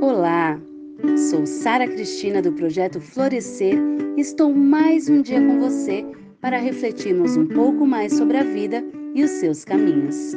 [0.00, 0.58] Olá,
[1.28, 3.74] sou Sara Cristina do projeto Florescer
[4.16, 6.02] e estou mais um dia com você
[6.40, 8.82] para refletirmos um pouco mais sobre a vida
[9.14, 10.32] e os seus caminhos.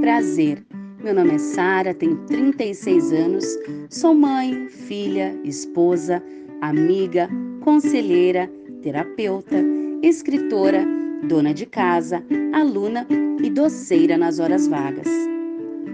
[0.00, 0.64] Prazer,
[1.02, 3.44] meu nome é Sara, tenho 36 anos,
[3.90, 6.22] sou mãe, filha, esposa,
[6.60, 7.28] amiga,
[7.60, 8.48] conselheira,
[8.82, 9.56] terapeuta,
[10.00, 10.86] escritora,
[11.26, 12.22] dona de casa,
[12.52, 13.04] aluna
[13.42, 15.33] e doceira nas horas vagas.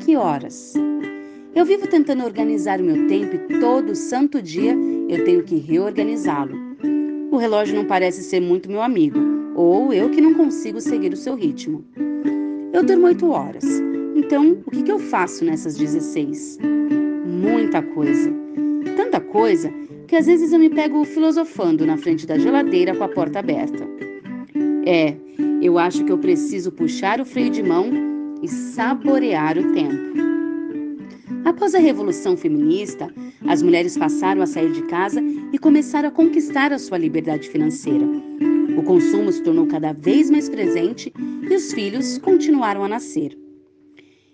[0.00, 0.74] Que horas?
[1.54, 4.74] Eu vivo tentando organizar o meu tempo e todo santo dia
[5.08, 6.56] eu tenho que reorganizá-lo.
[7.30, 9.18] O relógio não parece ser muito meu amigo,
[9.54, 11.84] ou eu que não consigo seguir o seu ritmo.
[12.72, 13.64] Eu durmo oito horas,
[14.16, 16.58] então o que, que eu faço nessas 16?
[17.26, 18.32] Muita coisa.
[18.96, 19.70] Tanta coisa
[20.08, 23.86] que às vezes eu me pego filosofando na frente da geladeira com a porta aberta.
[24.86, 25.14] É,
[25.60, 28.10] eu acho que eu preciso puxar o freio de mão
[28.42, 30.30] e saborear o tempo.
[31.44, 33.12] Após a Revolução Feminista,
[33.46, 38.06] as mulheres passaram a sair de casa e começaram a conquistar a sua liberdade financeira.
[38.76, 43.36] O consumo se tornou cada vez mais presente e os filhos continuaram a nascer.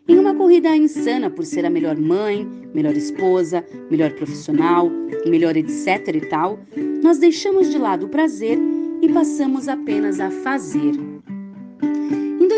[0.08, 4.88] Em uma corrida insana por ser a melhor mãe, melhor esposa, melhor profissional,
[5.26, 6.60] melhor etc e tal,
[7.02, 8.58] nós deixamos de lado o prazer
[9.02, 10.92] e passamos apenas a fazer.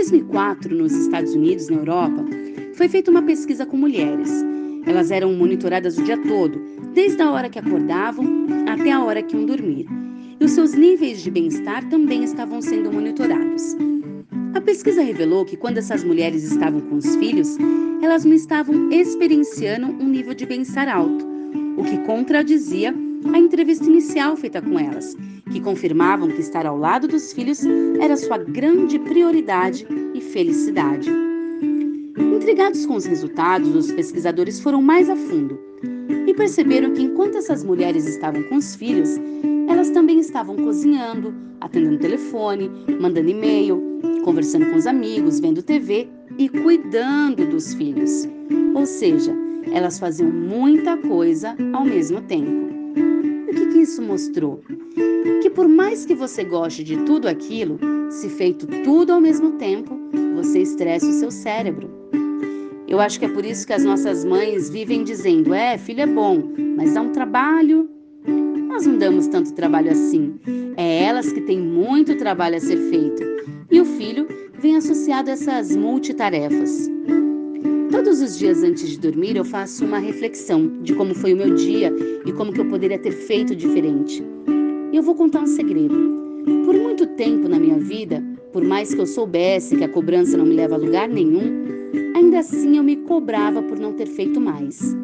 [0.09, 2.25] Em 2004, nos Estados Unidos, na Europa,
[2.73, 4.31] foi feita uma pesquisa com mulheres.
[4.87, 6.59] Elas eram monitoradas o dia todo,
[6.95, 9.87] desde a hora que acordavam até a hora que iam dormir.
[10.41, 13.77] E os seus níveis de bem-estar também estavam sendo monitorados.
[14.55, 17.59] A pesquisa revelou que quando essas mulheres estavam com os filhos,
[18.03, 21.27] elas não estavam experienciando um nível de bem-estar alto,
[21.77, 22.95] o que contradizia
[23.33, 25.17] a entrevista inicial feita com elas,
[25.51, 27.63] que confirmavam que estar ao lado dos filhos
[28.01, 31.11] era sua grande prioridade e felicidade.
[32.17, 35.59] Intrigados com os resultados, os pesquisadores foram mais a fundo
[36.27, 39.17] e perceberam que enquanto essas mulheres estavam com os filhos,
[39.69, 43.83] elas também estavam cozinhando, atendendo telefone, mandando e-mail,
[44.25, 48.29] conversando com os amigos, vendo TV e cuidando dos filhos.
[48.75, 49.35] Ou seja,
[49.73, 52.78] elas faziam muita coisa ao mesmo tempo.
[53.89, 54.61] Isso mostrou?
[55.41, 57.79] Que por mais que você goste de tudo aquilo,
[58.11, 59.99] se feito tudo ao mesmo tempo,
[60.35, 61.89] você estressa o seu cérebro.
[62.87, 66.07] Eu acho que é por isso que as nossas mães vivem dizendo: é, filho é
[66.07, 67.89] bom, mas dá um trabalho.
[68.69, 70.39] Nós não damos tanto trabalho assim.
[70.77, 73.23] É elas que têm muito trabalho a ser feito.
[73.71, 74.29] E o filho
[74.59, 76.91] vem associado a essas multitarefas.
[78.09, 81.55] Todos os dias antes de dormir eu faço uma reflexão de como foi o meu
[81.55, 81.93] dia
[82.25, 84.25] e como que eu poderia ter feito diferente.
[84.91, 85.95] E eu vou contar um segredo.
[86.65, 90.47] Por muito tempo na minha vida, por mais que eu soubesse que a cobrança não
[90.47, 91.67] me leva a lugar nenhum,
[92.17, 94.97] ainda assim eu me cobrava por não ter feito mais.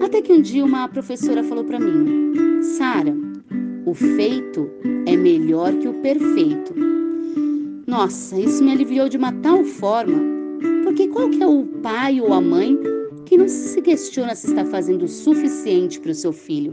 [0.00, 3.16] Até que um dia uma professora falou para mim: "Sara,
[3.84, 4.70] o feito
[5.06, 6.72] é melhor que o perfeito".
[7.84, 10.40] Nossa, isso me aliviou de uma tal forma
[10.92, 12.78] porque qual que é o pai ou a mãe
[13.24, 16.70] que não se questiona se está fazendo o suficiente para o seu filho?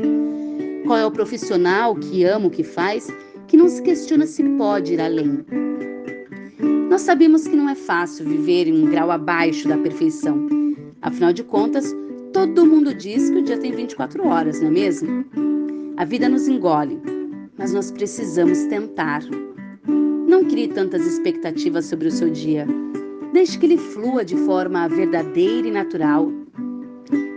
[0.86, 3.08] Qual é o profissional que ama o que faz,
[3.48, 5.46] que não se questiona se pode ir além?
[6.90, 10.50] Nós sabemos que não é fácil viver em um grau abaixo da perfeição.
[11.02, 11.96] Afinal de contas,
[12.34, 15.26] todo mundo diz que o dia tem 24 horas, não é mesmo?
[15.96, 17.00] A vida nos engole,
[17.58, 19.22] mas nós precisamos tentar.
[20.28, 22.68] Não crie tantas expectativas sobre o seu dia.
[23.34, 26.32] Deixe que ele flua de forma verdadeira e natural.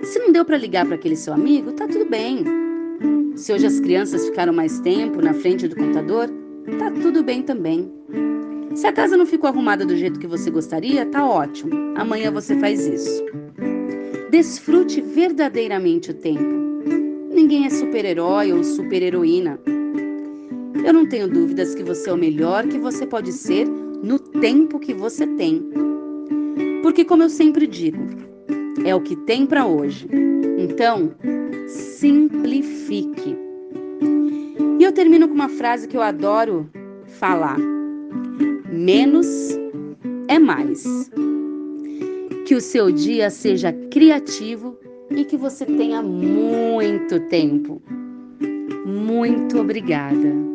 [0.02, 2.44] Se não deu para ligar para aquele seu amigo, tá tudo bem.
[3.36, 6.30] Se hoje as crianças ficaram mais tempo na frente do computador,
[6.78, 7.92] tá tudo bem também.
[8.74, 11.72] Se a casa não ficou arrumada do jeito que você gostaria, tá ótimo.
[11.96, 13.24] Amanhã você faz isso.
[14.30, 16.62] Desfrute verdadeiramente o tempo.
[17.30, 19.60] Ninguém é super-herói ou super-heroína.
[20.84, 23.68] Eu não tenho dúvidas que você é o melhor que você pode ser
[24.02, 25.62] no tempo que você tem.
[26.82, 28.02] Porque, como eu sempre digo,
[28.84, 30.08] é o que tem para hoje.
[30.58, 31.12] Então,
[31.68, 33.36] simplifique.
[34.78, 36.68] E eu termino com uma frase que eu adoro
[37.06, 37.56] falar:
[38.70, 39.26] menos
[40.28, 41.10] é mais.
[42.46, 44.76] Que o seu dia seja criativo
[45.10, 47.80] e que você tenha muito tempo.
[48.84, 50.51] Muito obrigada.